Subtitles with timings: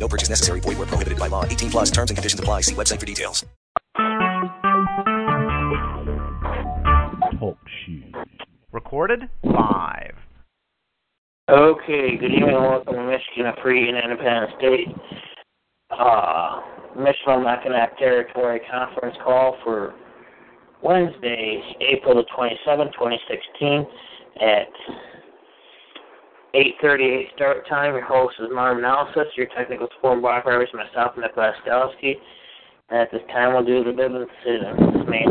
[0.00, 0.60] No purchase necessary.
[0.60, 1.44] Void where prohibited by law.
[1.44, 2.62] 18 plus terms and conditions apply.
[2.62, 3.44] See website for details.
[7.38, 8.14] Talk shoes.
[8.72, 10.14] Recorded live.
[11.50, 14.88] Okay, good evening and welcome to Michigan, a free and independent state.
[15.90, 16.60] Uh,
[16.96, 19.94] Michilimackinac Territory Conference call for
[20.82, 23.86] Wednesday, April the 27th, 2016
[24.40, 24.68] at
[26.54, 27.94] 8.38 start time.
[27.94, 29.30] Your host is Marvin Elsesser.
[29.36, 32.14] Your technical support provider is myself, Nicholas Skalski.
[32.88, 34.74] And at this time, we'll do the Bivens decision.
[34.98, 35.24] This may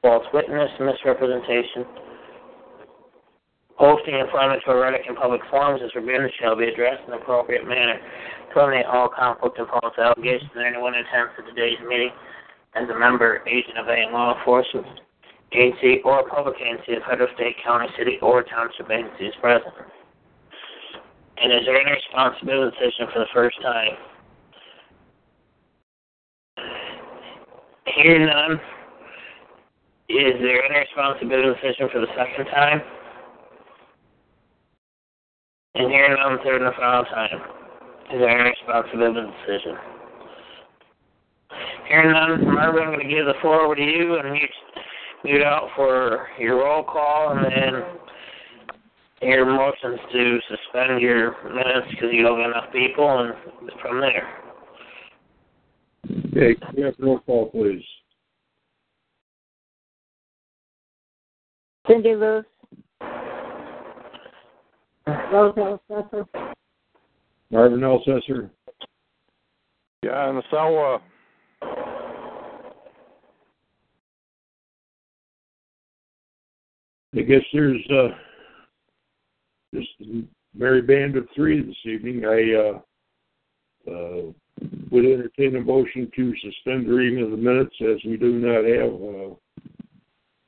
[0.00, 1.84] false witness, misrepresentation,
[3.76, 8.00] posting inflammatory rhetoric in public forums is forbidden shall be addressed in an appropriate manner
[8.54, 12.10] to eliminate all conflict and false allegations anyone attends to today's meeting
[12.74, 14.86] as a member, agent of any law enforcement
[15.52, 19.74] agency or public agency of federal, state, county, city, or township agency is present.
[21.38, 23.92] And is there any responsibility decision for the first time?
[27.94, 28.60] Hearing none,
[30.08, 32.82] is there any responsibility decision for the second time?
[35.74, 37.40] And hearing none, third and final time,
[38.12, 39.76] is there any responsibility decision?
[41.88, 44.46] Hearing none, Marvin, I'm going to give the floor over to you, and you
[45.24, 47.82] mute out for your roll call, and then
[49.22, 53.34] your motions to suspend your minutes because you don't have enough people, and
[53.80, 54.28] from there.
[56.28, 57.82] Okay, can we have roll call, please?
[61.88, 62.44] Cindy Luce.
[65.32, 66.26] Rose Elsesser.
[67.50, 68.50] Marvin Elsesser,
[70.02, 70.98] Yeah, and so uh,
[77.16, 78.08] I guess there's uh,
[79.74, 80.22] just a
[80.54, 82.26] merry band of three this evening.
[82.26, 84.32] I uh, uh,
[84.90, 88.64] would entertain a motion to suspend the reading of the minutes as we do not
[88.64, 89.34] have uh,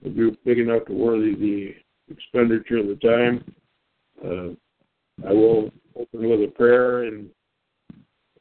[0.05, 1.75] a group big enough to worthy the
[2.13, 3.55] expenditure of the time.
[4.23, 7.31] Uh, I will open with a prayer and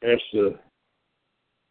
[0.02, 0.58] ask the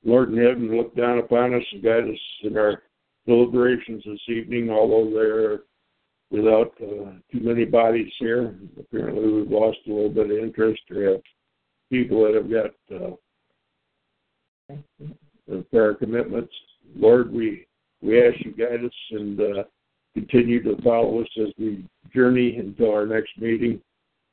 [0.04, 2.82] Lord in heaven to look down upon us and guide us in our
[3.28, 5.60] deliberations this evening, although they're
[6.32, 8.56] without uh, too many bodies here.
[8.80, 10.82] Apparently, we've lost a little bit of interest.
[10.90, 11.22] We have
[11.92, 13.16] people that have got uh,
[15.72, 16.54] fair commitments.
[16.96, 17.66] Lord, we
[18.02, 19.64] we ask you guide us and uh,
[20.14, 23.82] continue to follow us as we journey until our next meeting.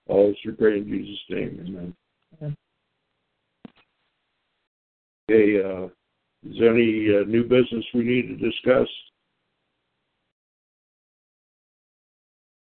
[0.06, 1.94] All this we pray in Jesus' name.
[2.40, 2.56] Amen.
[5.30, 5.86] Okay, uh,
[6.46, 8.88] is there any uh, new business we need to discuss?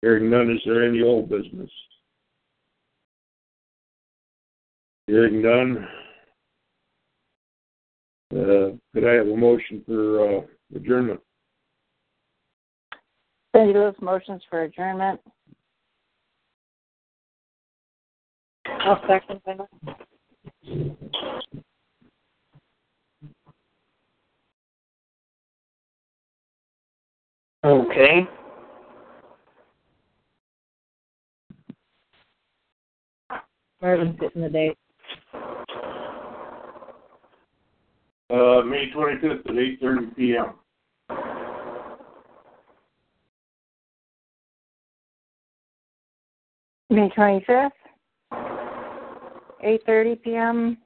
[0.06, 1.69] Hearing none, is there any old business?
[5.09, 5.89] Hearing none,
[8.33, 10.41] uh, could I have a motion for uh,
[10.77, 11.19] adjournment?
[13.53, 15.21] Cindy Luce motions for adjournment.
[18.65, 19.66] I'll second that.
[27.65, 28.28] Okay.
[33.83, 34.77] Marvin's getting the date.
[38.29, 40.55] Uh, May 25th at 8:30 p.m.
[46.89, 47.73] May twenty fifth,
[49.65, 50.79] eight thirty p.m.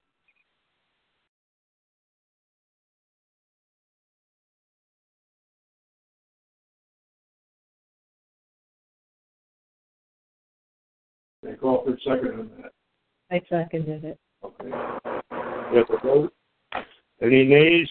[11.42, 12.72] They call for a second on that.
[13.30, 14.18] I seconded it.
[14.44, 14.68] Okay.
[15.72, 16.32] You have to vote.
[17.22, 17.88] Any nays?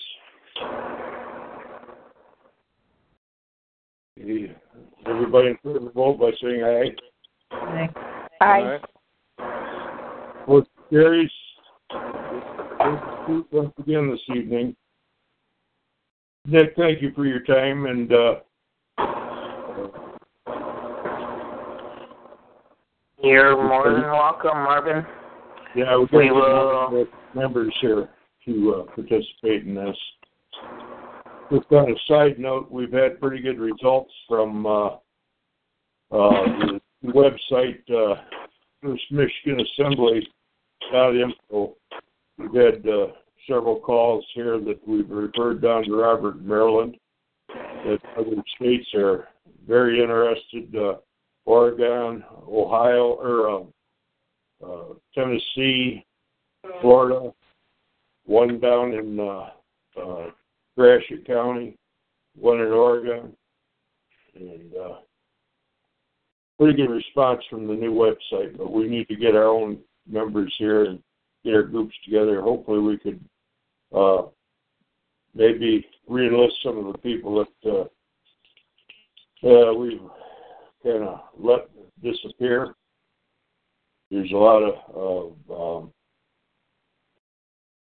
[4.20, 4.54] Any-
[5.06, 6.96] Everybody in favor, vote by saying aye.
[7.52, 7.90] Aye.
[8.42, 8.80] Aye.
[10.46, 11.32] Vote carries.
[13.52, 14.76] Once again this evening.
[16.46, 18.36] Nick, thank you for your time and, uh,
[23.22, 25.06] You're more than welcome, Marvin.
[25.76, 28.10] Yeah, we're We will- to members here
[28.46, 29.98] to uh, participate in this.
[31.52, 34.88] just on a side note, we've had pretty good results from uh,
[36.12, 36.46] uh,
[37.02, 38.22] the website uh,
[38.82, 40.28] First Michigan Assembly
[40.94, 41.76] info.
[42.38, 43.08] We've had uh,
[43.48, 46.96] several calls here that we've referred down to Robert, Maryland.
[47.50, 49.28] That other states are
[49.68, 50.76] very interested.
[50.76, 50.96] Uh,
[51.46, 53.68] Oregon, Ohio, or
[54.66, 56.06] uh, Tennessee,
[56.82, 57.32] Florida,
[58.26, 59.50] one down in uh,
[60.00, 60.30] uh,
[60.78, 61.78] Gratiot County,
[62.36, 63.36] one in Oregon,
[64.36, 64.96] and uh,
[66.58, 68.58] pretty good response from the new website.
[68.58, 71.00] But we need to get our own members here and
[71.44, 72.42] get our groups together.
[72.42, 73.20] Hopefully, we could
[73.96, 74.24] uh,
[75.34, 77.72] maybe reenlist some of the people that
[79.44, 80.02] uh, uh, we've
[80.84, 81.70] kind of let
[82.04, 82.76] disappear.
[84.12, 85.94] There's a lot of, of um,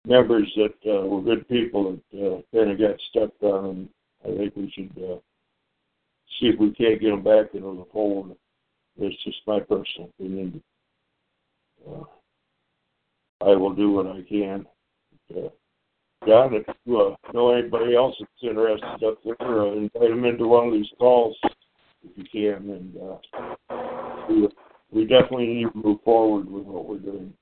[0.06, 3.66] members that uh, were good people that uh, kind of got stepped on,
[4.24, 5.18] and I think we should uh,
[6.40, 8.36] see if we can't get them back into the fold.
[9.00, 10.62] That's just my personal opinion.
[11.88, 12.04] Uh,
[13.42, 14.66] I will do what I can.
[15.36, 15.50] Uh,
[16.28, 20.48] John, if you uh, know anybody else that's interested up there, uh, invite them into
[20.48, 21.36] one of these calls
[22.04, 24.48] if you can, and uh,
[24.94, 27.34] we definitely need to move forward with what we're doing.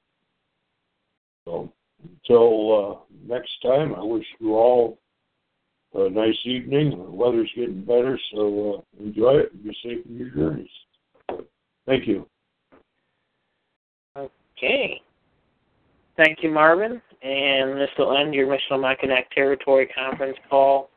[1.46, 1.72] So
[2.04, 4.98] until uh, next time, I wish you all
[5.94, 6.92] a nice evening.
[6.92, 10.70] The weather's getting better, so uh, enjoy it and be safe in your journeys.
[11.86, 12.26] Thank you.
[14.18, 15.02] Okay.
[16.16, 17.02] Thank you, Marvin.
[17.24, 20.90] And this will end your Mission Michilimackinac Territory Conference call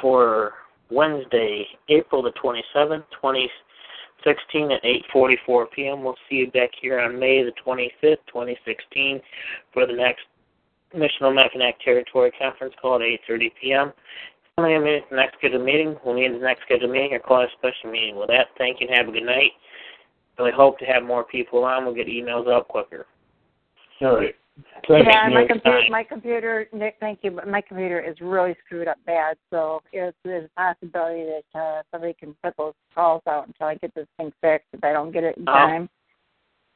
[0.00, 0.52] for
[0.90, 3.04] Wednesday, April the 27th,
[4.24, 4.82] 2016 at
[5.14, 6.02] 8.44 p.m.
[6.02, 9.20] We'll see you back here on May the 25th, 2016
[9.72, 10.22] for the next
[10.94, 13.92] Michilimackinac Territory Conference call at 8.30 p.m.
[14.56, 15.96] Only a minute the next scheduled meeting.
[16.04, 18.16] We'll need the next scheduled meeting or call a special meeting.
[18.16, 19.52] With that, thank you and have a good night.
[20.38, 21.84] Really hope to have more people on.
[21.84, 23.06] We'll get emails out quicker.
[24.00, 24.34] All right.
[24.88, 25.34] Thank yeah, you.
[25.34, 29.36] my computer, my computer, Nick, thank you, but my computer is really screwed up bad.
[29.50, 33.74] So if there's a possibility that uh, somebody can put those calls out until I
[33.76, 35.52] get this thing fixed, if I don't get it in Oh.
[35.52, 35.88] time.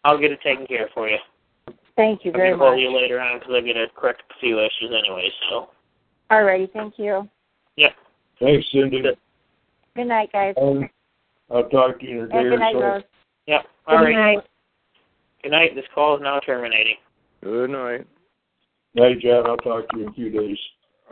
[0.04, 1.16] I'll get it taken care of for you.
[1.96, 2.78] Thank you I'll very get hold much.
[2.78, 5.28] of you later on because I'm going to correct a few issues anyway.
[5.48, 5.68] So,
[6.30, 7.28] Alrighty, thank you.
[7.76, 7.90] Yeah.
[8.40, 9.00] Thanks, Cindy.
[9.02, 9.16] Good.
[9.94, 10.54] Good night, guys.
[10.60, 10.88] Um,
[11.50, 12.80] I'll talk to you in a day And or good night, so.
[12.80, 13.02] Rose.
[13.46, 13.64] yep.
[13.86, 14.14] All Good right.
[14.36, 14.44] night.
[15.42, 15.74] Good night.
[15.74, 16.96] This call is now terminating.
[17.42, 18.06] Good night.
[18.94, 19.46] Night, John.
[19.46, 20.58] I'll talk to you in a few days.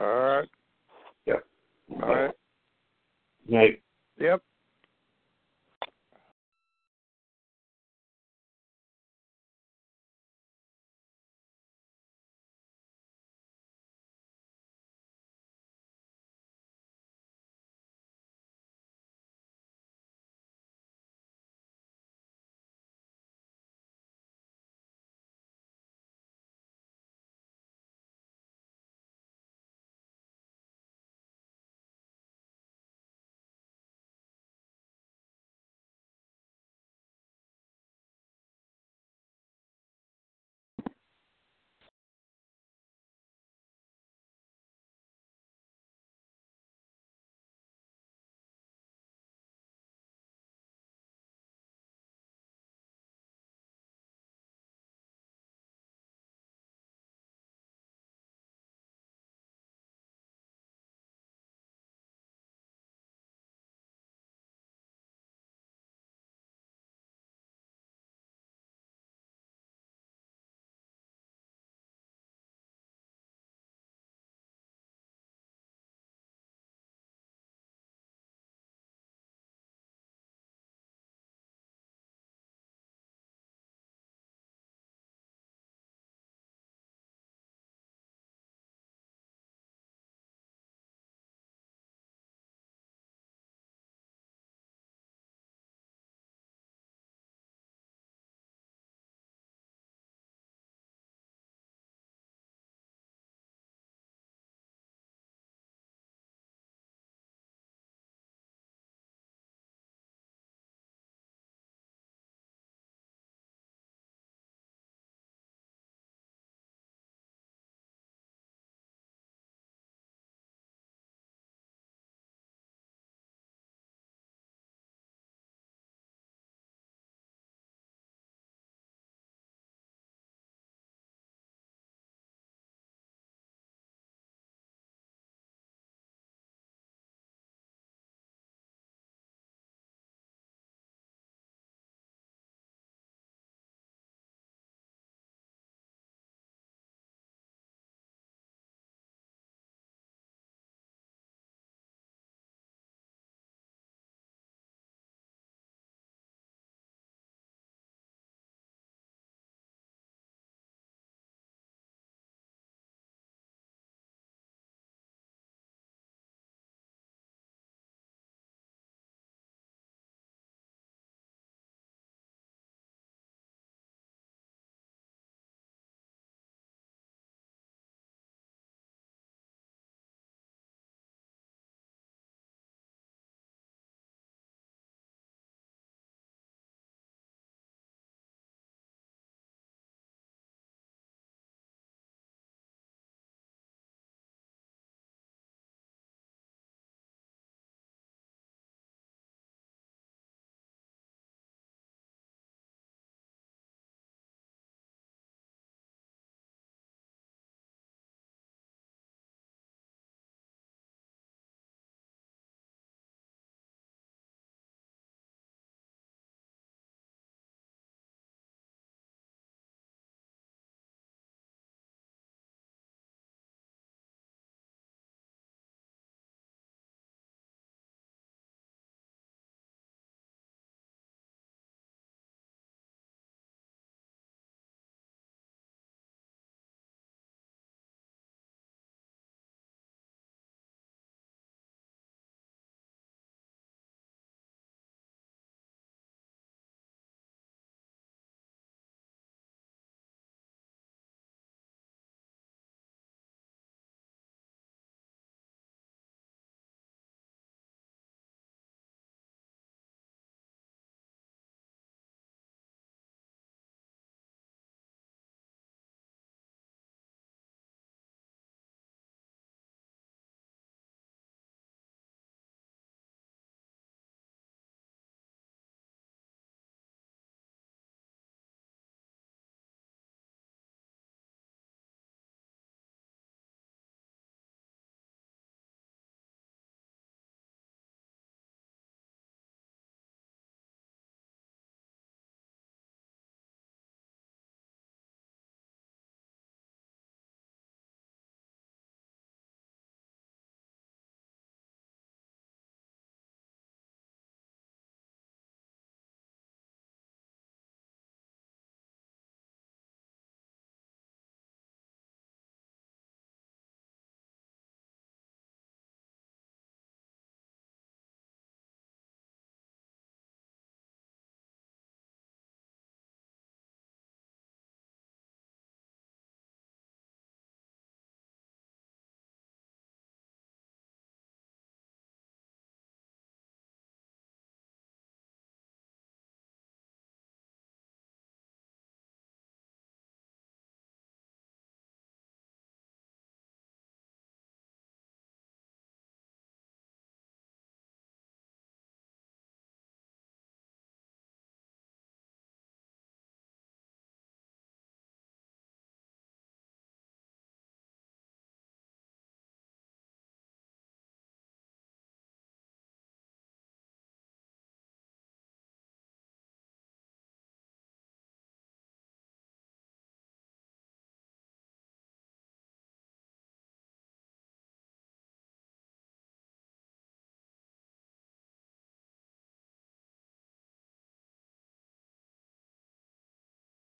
[0.00, 0.48] All right.
[1.26, 1.44] Yep.
[2.02, 2.34] All right.
[3.48, 3.82] Night.
[4.18, 4.42] Yep.